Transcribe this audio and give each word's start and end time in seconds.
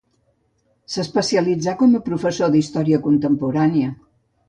S'especialitzà 0.93 1.77
com 1.83 1.95
a 1.99 2.03
professor 2.09 2.53
d'història 2.57 3.05
contemporània. 3.09 3.97